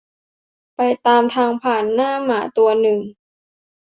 [0.75, 2.99] ไปตามทางผ่านหน้าหมาตัวหนึ่ง